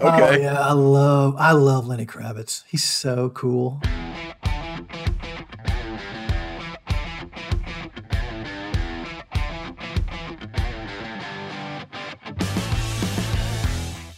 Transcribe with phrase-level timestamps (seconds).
[0.02, 0.38] Oh, okay.
[0.38, 2.64] Oh yeah, I love I love Lenny Kravitz.
[2.66, 3.82] He's so cool.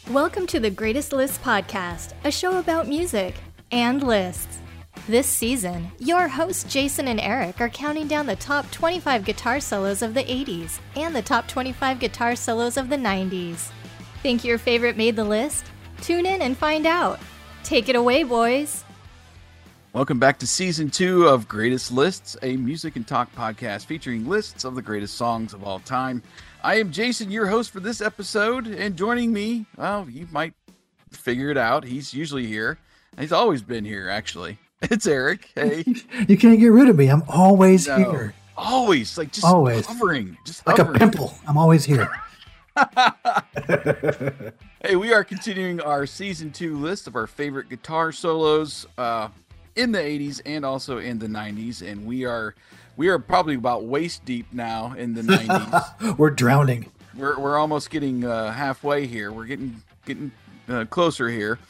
[0.09, 3.35] Welcome to the Greatest List podcast, a show about music
[3.73, 4.61] and lists.
[5.09, 10.01] This season, your hosts Jason and Eric are counting down the top 25 guitar solos
[10.01, 13.73] of the 80s and the top 25 guitar solos of the 90s.
[14.23, 15.72] Think your favorite made the list?
[16.03, 17.19] Tune in and find out.
[17.65, 18.85] Take it away, boys.
[19.93, 24.65] Welcome back to season two of Greatest Lists, a music and talk podcast featuring lists
[24.65, 26.23] of the greatest songs of all time.
[26.65, 30.55] I am Jason, your host for this episode, and joining me, well, you might
[31.11, 31.85] figure it out.
[31.85, 32.79] He's usually here.
[33.19, 34.59] He's always been here, actually.
[34.91, 35.49] It's Eric.
[35.55, 35.85] Hey,
[36.29, 37.07] You can't get rid of me.
[37.07, 37.99] I'm always No.
[37.99, 38.35] here.
[38.57, 39.87] always like just Always.
[39.87, 41.33] hovering, just Like a pimple.
[41.47, 42.09] I'm always here.
[44.85, 49.29] Hey, we are continuing our season two list of our favorite guitar solos uh,
[49.77, 52.57] in the 80s and also in the 90s, and we are
[52.97, 56.19] we are probably about waist deep now in the 90s.
[56.19, 56.91] We're drowning.
[57.17, 59.31] we're we're almost getting uh, halfway here.
[59.31, 60.33] We're getting getting
[60.69, 61.61] uh, closer here.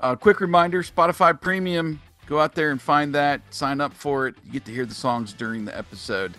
[0.00, 2.00] Uh, quick reminder: Spotify Premium.
[2.26, 3.40] Go out there and find that.
[3.50, 4.36] Sign up for it.
[4.44, 6.34] You get to hear the songs during the episode,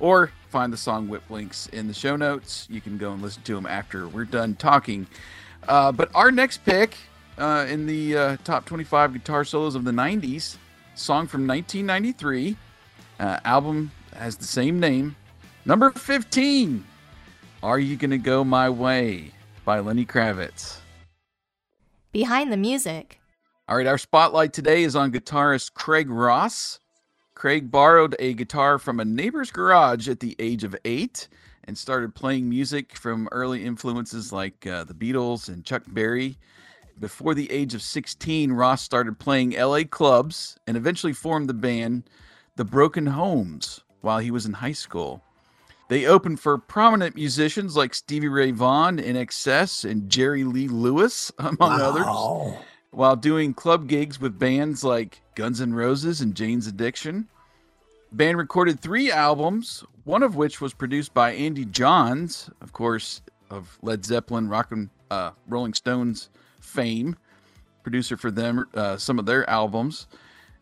[0.00, 2.66] or find the Songwhip links in the show notes.
[2.68, 5.06] You can go and listen to them after we're done talking.
[5.68, 6.96] Uh, but our next pick
[7.38, 10.56] uh, in the uh, top 25 guitar solos of the 90s,
[10.94, 12.56] song from 1993,
[13.20, 15.16] uh, album has the same name,
[15.64, 16.84] number 15.
[17.62, 19.32] Are You Gonna Go My Way
[19.66, 20.78] by Lenny Kravitz.
[22.10, 23.20] Behind the music.
[23.68, 26.80] All right, our spotlight today is on guitarist Craig Ross.
[27.40, 31.26] Craig borrowed a guitar from a neighbor's garage at the age of eight
[31.64, 36.36] and started playing music from early influences like uh, the Beatles and Chuck Berry.
[36.98, 42.02] Before the age of 16, Ross started playing LA clubs and eventually formed the band
[42.56, 45.22] The Broken Homes while he was in high school.
[45.88, 51.80] They opened for prominent musicians like Stevie Ray Vaughan, INXS, and Jerry Lee Lewis, among
[51.80, 52.58] others Wow.
[52.90, 57.28] While doing club gigs with bands like Guns N' Roses and Jane's Addiction.
[58.10, 63.22] The Band recorded three albums, one of which was produced by Andy Johns, of course,
[63.50, 66.30] of Led Zeppelin, Rock and uh, Rolling Stones
[66.60, 67.16] fame,
[67.82, 70.06] producer for them, uh, some of their albums.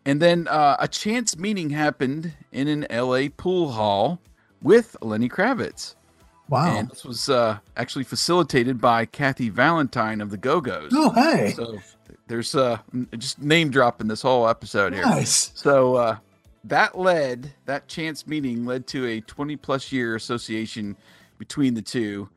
[0.05, 4.21] And then uh, a chance meeting happened in an LA pool hall
[4.63, 5.95] with Lenny Kravitz.
[6.49, 6.77] Wow.
[6.77, 10.93] And this was uh, actually facilitated by Kathy Valentine of the Go Go's.
[10.95, 11.53] oh, hey.
[11.55, 11.79] So
[12.29, 12.79] there's uh
[13.17, 15.03] just name dropping this whole episode here.
[15.03, 15.51] Nice.
[15.55, 16.17] So uh
[16.65, 20.97] that led that chance meeting led to a 20 plus year association
[21.39, 22.29] between the two.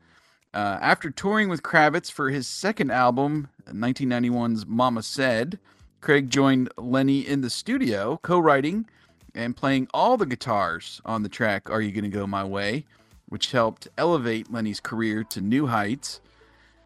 [0.54, 5.58] Uh, after touring with Kravitz for his second album, 1991's Mama Said,
[6.02, 8.86] Craig joined Lenny in the studio, co-writing
[9.34, 12.84] and playing all the guitars on the track "Are You Gonna Go My Way,"
[13.28, 16.20] which helped elevate Lenny's career to new heights.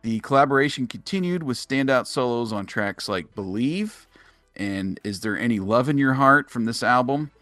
[0.06, 4.06] The collaboration continued with standout solos on tracks like Believe
[4.54, 7.32] and Is There Any Love in Your Heart from this album.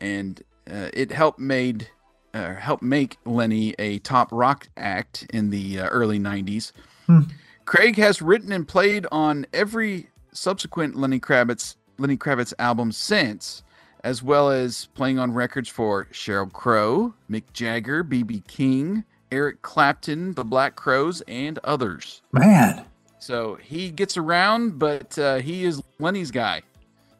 [0.00, 1.90] And uh, it helped made
[2.34, 6.72] uh, helped make Lenny a top rock act in the uh, early 90s.
[7.06, 7.20] Hmm.
[7.66, 13.62] Craig has written and played on every subsequent Lenny Kravitz Lenny Kravitz album since,
[14.02, 18.42] as well as playing on records for Sheryl Crow, Mick Jagger, B.B.
[18.48, 22.20] King, Eric Clapton, the Black Crowes, and others.
[22.32, 22.84] Man.
[23.18, 26.62] So he gets around, but uh, he is Lenny's guy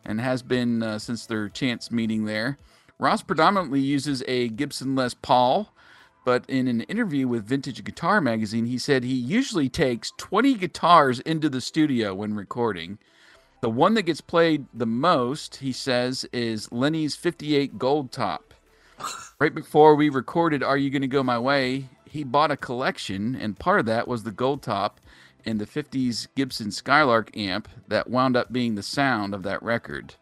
[0.05, 2.59] and has been uh, since their chance meeting there.
[2.99, 5.73] Ross predominantly uses a Gibson Les Paul,
[6.25, 11.19] but in an interview with Vintage Guitar Magazine, he said he usually takes 20 guitars
[11.21, 12.99] into the studio when recording.
[13.61, 18.53] The one that gets played the most, he says, is Lenny's 58 Gold Top.
[19.41, 23.59] Right before we recorded Are You Gonna Go My Way, he bought a collection, and
[23.59, 25.01] part of that was the Gold Top
[25.47, 30.15] and the 50s Gibson Skylark amp that wound up being the sound of that record.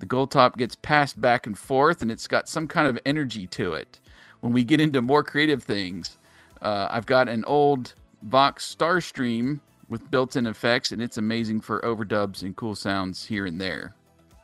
[0.00, 3.46] The Gold Top gets passed back and forth, and it's got some kind of energy
[3.46, 3.98] to it.
[4.40, 6.18] When we get into more creative things,
[6.60, 12.42] uh, I've got an old Vox Starstream with built-in effects, and it's amazing for overdubs
[12.42, 13.94] and cool sounds here and there.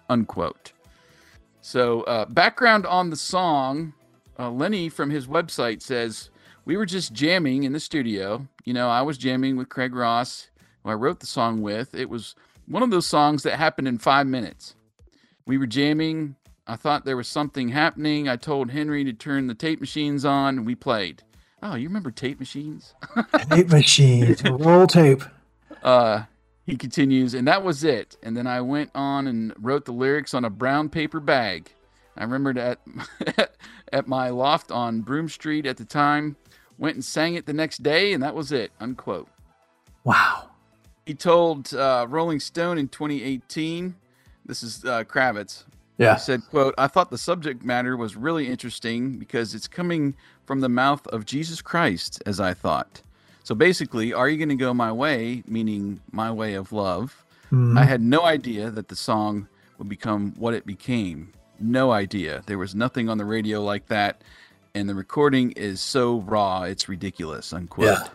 [0.08, 0.72] Unquote.
[1.60, 3.92] So, uh, background on the song
[4.38, 6.30] uh, Lenny from his website says,
[6.66, 8.48] We were just jamming in the studio.
[8.64, 10.48] You know, I was jamming with Craig Ross,
[10.82, 11.94] who I wrote the song with.
[11.94, 12.34] It was
[12.66, 14.74] one of those songs that happened in five minutes.
[15.46, 16.34] We were jamming.
[16.66, 18.28] I thought there was something happening.
[18.28, 21.22] I told Henry to turn the tape machines on, and we played.
[21.62, 22.94] Oh, you remember tape machines?
[23.50, 25.22] Tape machines, Roll tape.
[25.82, 26.24] Uh,
[26.64, 28.16] he continues, and that was it.
[28.22, 31.70] And then I went on and wrote the lyrics on a brown paper bag.
[32.16, 32.80] I remembered at
[33.92, 36.36] at my loft on Broome Street at the time.
[36.78, 38.70] Went and sang it the next day, and that was it.
[38.80, 39.28] Unquote.
[40.04, 40.50] Wow.
[41.06, 43.94] He told uh, Rolling Stone in 2018.
[44.44, 45.64] This is uh, Kravitz.
[45.98, 46.14] Yeah.
[46.14, 50.14] He said, "quote I thought the subject matter was really interesting because it's coming
[50.44, 53.02] from the mouth of Jesus Christ, as I thought.
[53.42, 57.24] So basically, are you going to go my way, meaning my way of love?
[57.50, 57.78] Mhm.
[57.78, 59.48] I had no idea that the song
[59.78, 61.32] would become what it became.
[61.60, 62.42] No idea.
[62.46, 64.22] There was nothing on the radio like that,
[64.74, 67.86] and the recording is so raw, it's ridiculous." Unquote.
[67.86, 68.08] Yeah.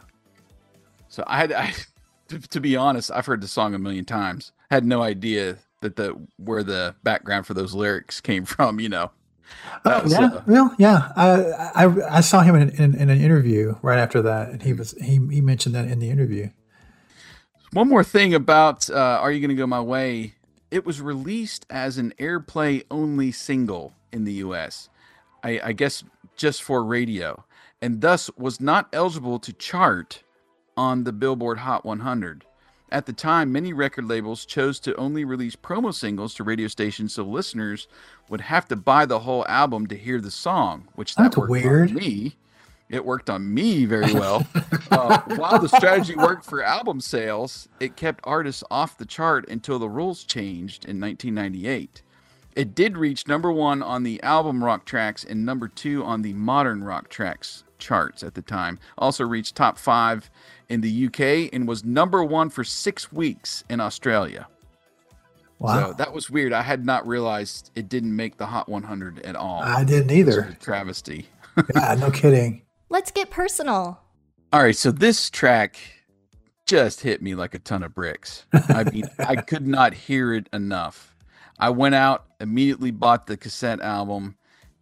[1.09, 1.73] So I had, I,
[2.29, 4.51] to, to be honest, I've heard the song a million times.
[4.69, 8.79] Had no idea that the where the background for those lyrics came from.
[8.79, 9.11] You know.
[9.83, 11.11] Oh, was, yeah, uh, well, yeah.
[11.15, 14.73] I, I I saw him in, in, in an interview right after that, and he
[14.73, 16.49] was he he mentioned that in the interview.
[17.73, 20.35] One more thing about uh, "Are You Gonna Go My Way"?
[20.71, 24.89] It was released as an airplay only single in the U.S.
[25.43, 26.03] I, I guess
[26.37, 27.43] just for radio,
[27.81, 30.23] and thus was not eligible to chart
[30.77, 32.45] on the Billboard Hot 100.
[32.89, 37.13] At the time, many record labels chose to only release promo singles to radio stations,
[37.13, 37.87] so listeners
[38.29, 40.87] would have to buy the whole album to hear the song.
[40.95, 41.89] Which that That's worked weird.
[41.91, 42.35] on me.
[42.91, 44.45] It worked on me very well.
[44.91, 49.79] uh, while the strategy worked for album sales, it kept artists off the chart until
[49.79, 52.01] the rules changed in 1998.
[52.53, 56.33] It did reach number one on the album rock tracks and number two on the
[56.33, 58.77] modern rock tracks charts at the time.
[58.97, 60.29] Also reached top five
[60.67, 64.47] in the UK and was number one for six weeks in Australia.
[65.59, 66.51] Wow, So that was weird.
[66.53, 69.61] I had not realized it didn't make the Hot 100 at all.
[69.61, 70.41] I didn't either.
[70.41, 71.27] a travesty.
[71.75, 72.63] yeah, no kidding.
[72.91, 74.01] Let's get personal.
[74.51, 75.77] All right, so this track
[76.65, 78.45] just hit me like a ton of bricks.
[78.51, 81.15] I mean, I could not hear it enough.
[81.57, 84.35] I went out, immediately bought the cassette album,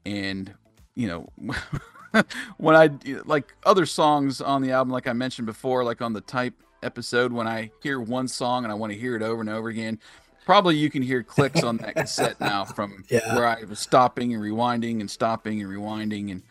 [0.08, 0.52] and
[0.96, 1.30] you know,
[2.58, 2.90] when I
[3.26, 7.32] like other songs on the album, like I mentioned before, like on the type episode,
[7.32, 10.00] when I hear one song and I want to hear it over and over again,
[10.46, 13.36] probably you can hear clicks on that cassette now from Yeah.
[13.36, 16.44] where I was stopping and rewinding and stopping and rewinding and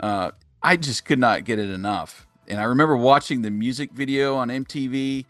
[0.00, 0.30] uh,
[0.66, 2.26] I just could not get it enough.
[2.48, 5.24] And I remember watching the music video on MTV.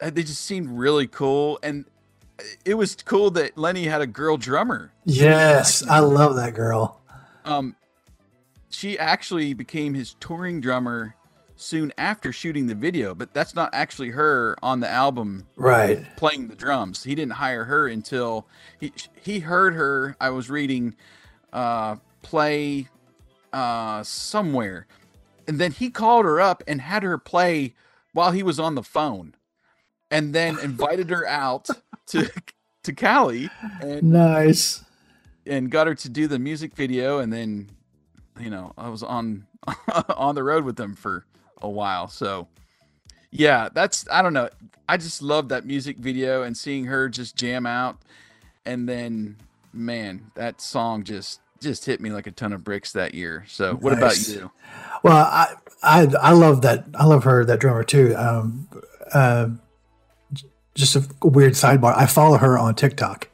[0.00, 1.86] Uh, They just seemed really cool, and
[2.66, 4.92] it was cool that Lenny had a girl drummer.
[5.06, 7.00] Yes, I love that girl.
[7.46, 7.76] Um,
[8.68, 11.14] she actually became his touring drummer
[11.56, 16.04] soon after shooting the video, but that's not actually her on the album Right.
[16.16, 17.04] playing the drums.
[17.04, 18.46] He didn't hire her until
[18.78, 18.92] he
[19.22, 20.14] he heard her.
[20.20, 20.94] I was reading
[21.54, 22.88] uh, play
[23.54, 24.86] uh, somewhere,
[25.48, 27.74] and then he called her up and had her play
[28.12, 29.34] while he was on the phone,
[30.10, 31.68] and then invited her out
[32.08, 32.30] to
[32.82, 33.48] to Cali
[33.80, 34.84] and Nice.
[35.46, 37.70] and got her to do the music video, and then
[38.38, 39.46] you know I was on
[40.16, 41.24] on the road with them for
[41.62, 42.48] a while, so.
[43.36, 44.48] Yeah, that's I don't know.
[44.88, 47.98] I just love that music video and seeing her just jam out
[48.64, 49.36] and then
[49.72, 53.44] man, that song just just hit me like a ton of bricks that year.
[53.48, 54.28] So, what Nice.
[54.28, 54.50] about you?
[55.02, 56.84] Well, I I I love that.
[56.94, 58.14] I love her that drummer too.
[58.16, 58.68] Um,
[59.12, 59.48] uh,
[60.74, 61.96] just a weird sidebar.
[61.96, 63.28] I follow her on TikTok,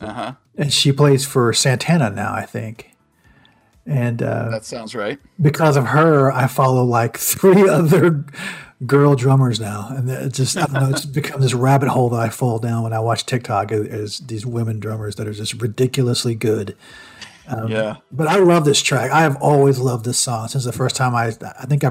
[0.00, 0.32] Uh-huh.
[0.56, 2.90] and she plays for Santana now, I think.
[3.86, 5.18] And uh, That sounds right.
[5.40, 8.24] because of her, I follow like three other
[8.86, 10.90] girl drummers now, and it just I don't know.
[10.90, 13.72] It's become this rabbit hole that I fall down when I watch TikTok.
[13.72, 16.76] Is, is these women drummers that are just ridiculously good.
[17.68, 17.96] Yeah.
[18.10, 19.10] But I love this track.
[19.10, 21.26] I have always loved this song since the first time I.
[21.58, 21.90] I think I,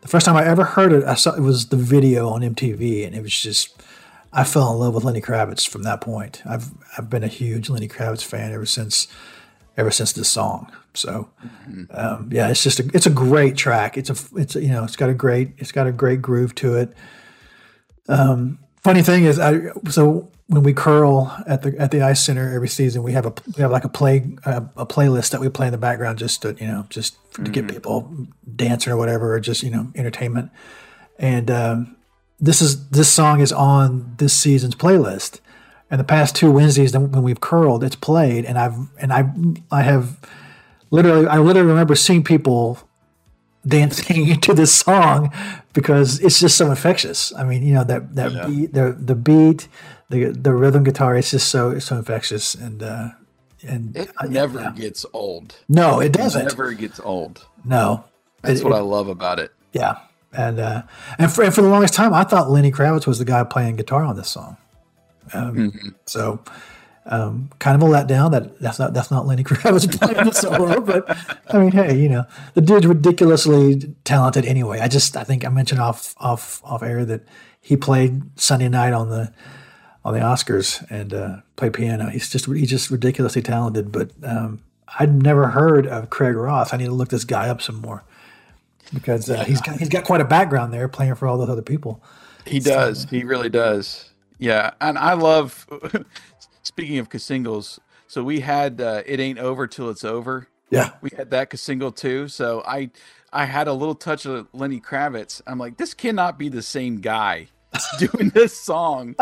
[0.00, 3.06] the first time I ever heard it, I saw it was the video on MTV,
[3.06, 3.82] and it was just.
[4.34, 6.42] I fell in love with Lenny Kravitz from that point.
[6.48, 9.06] I've I've been a huge Lenny Kravitz fan ever since,
[9.76, 10.72] ever since this song.
[10.94, 11.28] So,
[11.90, 13.98] um, yeah, it's just a it's a great track.
[13.98, 16.54] It's a it's a, you know it's got a great it's got a great groove
[16.56, 16.94] to it.
[18.08, 22.52] Um, funny thing is, I so when we curl at the at the ice center
[22.54, 25.48] every season, we have a we have like a play a, a playlist that we
[25.48, 28.14] play in the background just to you know just to get people
[28.54, 30.50] dancing or whatever, or just you know entertainment.
[31.18, 31.96] And um,
[32.38, 35.40] this is this song is on this season's playlist.
[35.90, 39.30] And the past two Wednesdays when we've curled, it's played, and I've and I
[39.70, 40.18] I have
[40.90, 42.78] literally I literally remember seeing people
[43.66, 45.32] dancing to this song
[45.72, 47.32] because it's just so infectious.
[47.36, 48.46] I mean, you know that that Yeah.
[48.46, 49.68] beat, the the beat,
[50.12, 51.16] the the rhythm guitar.
[51.16, 53.08] is just so so infectious, and uh,
[53.66, 54.72] and It never yeah.
[54.72, 55.56] gets old.
[55.68, 56.42] no, it It doesn't.
[56.42, 57.46] It never gets old.
[57.64, 58.04] no,
[58.42, 59.50] That's It- what it- I love about it.
[59.72, 59.96] yeah,
[60.32, 60.82] and uh,
[61.18, 63.76] and for and for the longest time, I thought Lenny Kravitz was the guy playing
[63.76, 64.56] guitar on this song.
[65.34, 65.88] Um, mm-hmm.
[66.06, 66.40] So,
[67.06, 70.80] um, kind of a letdown that that's not that's not Lenny Kravitz playing the solo.
[70.80, 71.04] But
[71.54, 74.80] I mean, hey, you know, the dude's ridiculously talented anyway.
[74.80, 77.22] I just I think I mentioned off off off air that
[77.60, 79.32] he played Sunday night on the
[80.04, 82.08] on the Oscars and uh, played piano.
[82.08, 83.92] He's just he's just ridiculously talented.
[83.92, 84.62] But um,
[84.98, 86.72] I'd never heard of Craig Ross.
[86.72, 88.04] I need to look this guy up some more
[88.92, 91.62] because uh, he's got he's got quite a background there playing for all those other
[91.62, 92.02] people.
[92.46, 93.04] He so, does.
[93.04, 94.10] He really does.
[94.38, 95.66] Yeah, and I love.
[96.64, 101.10] speaking of singles, so we had uh, "It Ain't Over Till It's Over." Yeah, we
[101.16, 102.28] had that single too.
[102.28, 102.90] So I
[103.32, 105.40] I had a little touch of Lenny Kravitz.
[105.46, 107.48] I'm like, this cannot be the same guy
[107.98, 109.14] doing this song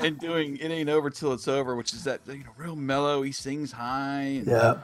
[0.00, 3.22] and doing "It Ain't Over Till It's Over," which is that you know real mellow.
[3.22, 4.20] He sings high.
[4.20, 4.78] And, yeah,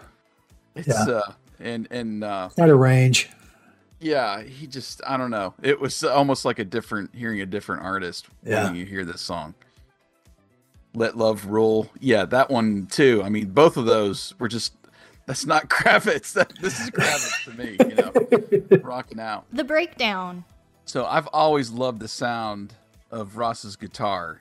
[0.75, 1.15] it's yeah.
[1.15, 3.31] uh and and uh, quite a range.
[4.01, 5.55] Yeah, he just I don't know.
[5.63, 8.65] It was almost like a different hearing a different artist yeah.
[8.65, 9.55] when you hear this song.
[10.95, 11.89] Let Love Rule.
[12.01, 13.23] Yeah, that one too.
[13.25, 14.73] I mean, both of those were just
[15.27, 16.33] that's not Kravitz.
[16.33, 17.95] That, this is Kravitz to me, you
[18.79, 19.45] know, rocking out.
[19.53, 20.45] The breakdown.
[20.91, 22.75] So I've always loved the sound
[23.13, 24.41] of Ross's guitar,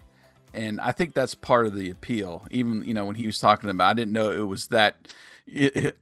[0.52, 2.48] and I think that's part of the appeal.
[2.50, 5.14] Even you know when he was talking about, I didn't know it was that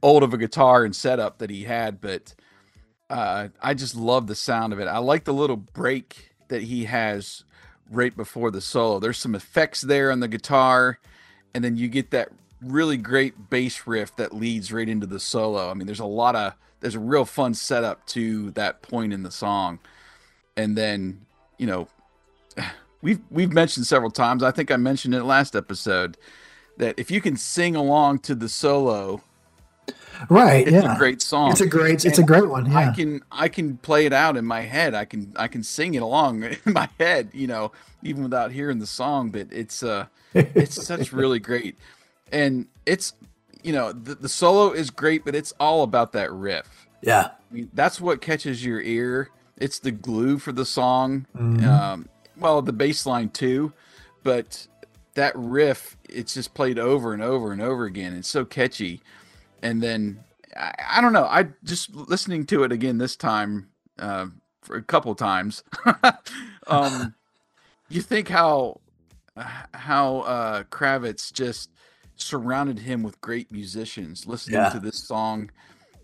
[0.01, 2.33] old of a guitar and setup that he had, but
[3.09, 4.87] uh, I just love the sound of it.
[4.87, 7.43] I like the little break that he has
[7.91, 9.01] right before the solo.
[9.01, 10.97] There's some effects there on the guitar,
[11.53, 12.29] and then you get that
[12.61, 15.69] really great bass riff that leads right into the solo.
[15.69, 19.23] I mean, there's a lot of there's a real fun setup to that point in
[19.23, 19.79] the song.
[20.57, 21.21] And then,
[21.57, 21.87] you know,
[23.01, 26.17] we've we've mentioned several times, I think I mentioned it last episode,
[26.77, 29.21] that if you can sing along to the solo
[30.29, 30.95] right it's yeah.
[30.95, 31.51] a great song.
[31.51, 32.89] It's a great it's a great one yeah.
[32.89, 34.93] i can i can play it out in my head.
[34.93, 37.71] I can i can sing it along in my head you know
[38.03, 41.77] even without hearing the song but it's uh it's such really great.
[42.31, 43.13] And it's
[43.63, 46.87] you know the, the solo is great but it's all about that riff.
[47.01, 47.29] Yeah.
[47.49, 51.67] I mean, that's what catches your ear it's the glue for the song mm-hmm.
[51.67, 53.71] um well the bass line too
[54.23, 54.67] but
[55.15, 59.01] that riff it's just played over and over and over again it's so catchy
[59.61, 60.23] and then
[60.55, 61.25] I, I, don't know.
[61.25, 64.27] I just listening to it again this time uh,
[64.61, 65.63] for a couple times.
[66.67, 67.13] um,
[67.89, 68.79] you think how
[69.73, 71.69] how uh, Kravitz just
[72.15, 74.25] surrounded him with great musicians.
[74.25, 74.69] Listening yeah.
[74.69, 75.51] to this song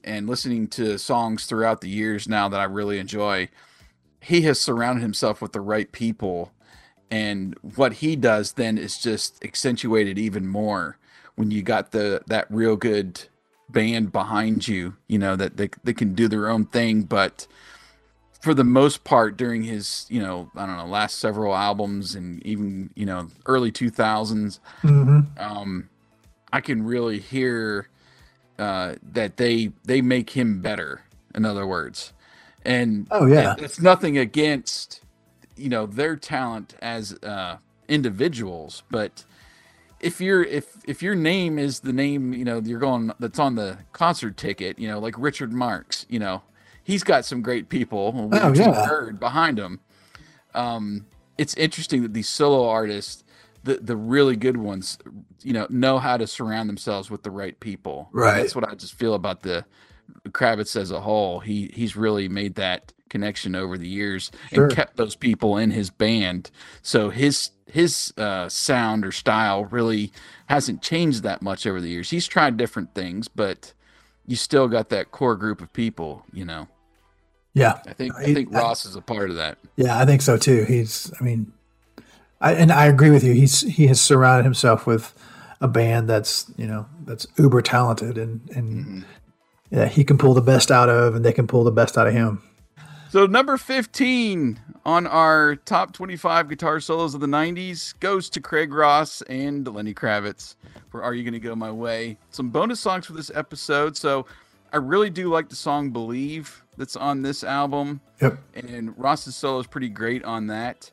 [0.04, 3.50] and listening to songs throughout the years now that I really enjoy,
[4.22, 6.52] he has surrounded himself with the right people.
[7.12, 10.98] And what he does then is just accentuated even more
[11.36, 13.22] when you got the that real good
[13.70, 17.04] band behind you, you know, that they, they can do their own thing.
[17.04, 17.48] But
[18.40, 22.46] for the most part, during his, you know, I don't know, last several albums and
[22.46, 25.20] even, you know, early 2000s, mm-hmm.
[25.38, 25.90] um,
[26.52, 27.90] I can really hear
[28.64, 31.02] uh, that they they make him better.
[31.36, 32.14] In other words,
[32.64, 35.02] and oh yeah, it's nothing against
[35.58, 37.58] you know their talent as uh,
[37.90, 39.26] individuals, but
[40.00, 43.56] if you're if if your name is the name you know you're going that's on
[43.56, 46.42] the concert ticket you know like richard marx you know
[46.84, 48.86] he's got some great people oh, yeah.
[48.86, 49.80] heard behind him
[50.56, 51.06] um
[51.38, 53.23] it's interesting that these solo artists
[53.64, 54.98] the the really good ones
[55.42, 58.68] you know know how to surround themselves with the right people right and that's what
[58.68, 59.66] i just feel about the
[60.30, 64.66] kravitz as a whole he he's really made that connection over the years sure.
[64.66, 66.50] and kept those people in his band
[66.82, 70.12] so his his uh, sound or style really
[70.46, 72.12] hasn't changed that much over the years.
[72.12, 73.74] He's tried different things, but
[74.28, 76.68] you still got that core group of people, you know.
[77.56, 79.58] Yeah, I think I think Ross is a part of that.
[79.76, 80.66] Yeah, I think so too.
[80.66, 81.52] He's, I mean,
[82.44, 83.34] I and I agree with you.
[83.34, 85.14] He's he has surrounded himself with
[85.62, 89.02] a band that's you know that's uber talented and and mm-hmm.
[89.72, 92.06] yeah he can pull the best out of and they can pull the best out
[92.06, 92.44] of him.
[93.10, 98.74] So number 15 on our top 25 guitar solos of the 90s goes to Craig
[98.74, 100.56] Ross and Lenny Kravitz
[100.90, 102.18] for Are You Gonna Go My Way?
[102.32, 103.96] Some bonus songs for this episode.
[103.96, 104.26] So
[104.74, 108.02] I really do like the song Believe that's on this album.
[108.20, 108.40] Yep.
[108.56, 110.92] And Ross's solo is pretty great on that.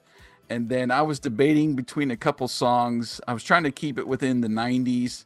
[0.51, 3.21] And then I was debating between a couple songs.
[3.29, 5.25] I was trying to keep it within the 90s.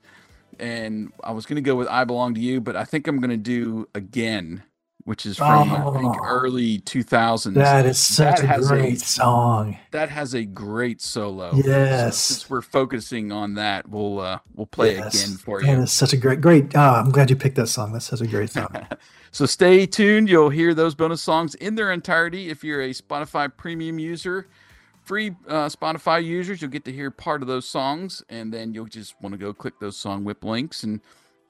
[0.60, 3.18] And I was going to go with I Belong to You, but I think I'm
[3.18, 4.62] going to do Again
[5.06, 6.24] which is from I think Oh.
[6.24, 7.56] early 2000s.
[7.56, 9.76] That is such That a has a- great song.
[9.90, 11.50] that has a great solo.
[11.56, 12.16] Yes.
[12.16, 15.14] So since we're focusing on that, we'll uh, we'll play Yes.
[15.22, 15.68] again for you.
[15.68, 16.74] And it's such a great, great.
[16.74, 17.92] Oh, I'm glad you picked that song.
[17.92, 18.68] That's such a great song.
[19.30, 20.28] So stay tuned.
[20.28, 22.50] You'll hear those bonus songs in their entirety.
[22.50, 24.46] If you're a Spotify premium user,
[25.04, 28.86] free uh, Spotify users, you'll get to hear part of those songs, and then you'll
[28.86, 31.00] just want to go click those Songwhip links and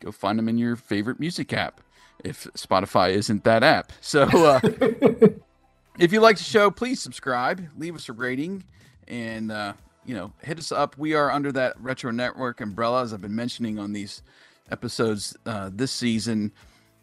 [0.00, 1.80] go find them in your favorite music app.
[2.22, 4.60] If Spotify isn't that app, so uh,
[5.98, 8.64] if you like the show, please subscribe, leave us a rating,
[9.08, 9.72] and uh,
[10.04, 10.96] you know hit us up.
[10.96, 14.22] We are under that Retro Network umbrella, as I've been mentioning on these
[14.70, 16.52] episodes uh, this season.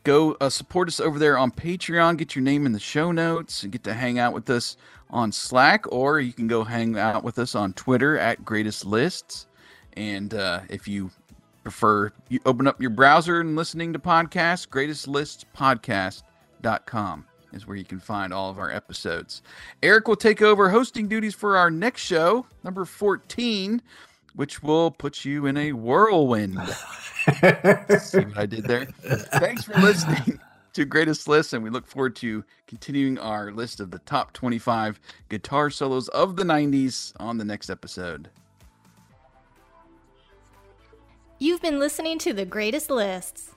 [0.03, 2.17] Go uh, support us over there on Patreon.
[2.17, 4.75] Get your name in the show notes and get to hang out with us
[5.11, 9.45] on Slack, or you can go hang out with us on Twitter at Greatest Lists.
[9.93, 11.11] And uh, if you
[11.63, 17.99] prefer, you open up your browser and listening to podcasts, greatestlistspodcast.com is where you can
[17.99, 19.43] find all of our episodes.
[19.83, 23.81] Eric will take over hosting duties for our next show, number 14,
[24.35, 26.59] which will put you in a whirlwind.
[27.99, 28.85] See what I did there?
[28.85, 30.39] Thanks for listening
[30.73, 34.99] to Greatest List, and we look forward to continuing our list of the top 25
[35.29, 38.29] guitar solos of the 90s on the next episode.
[41.39, 43.55] You've been listening to The Greatest Lists.